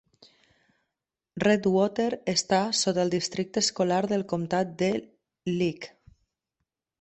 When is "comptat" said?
4.33-4.73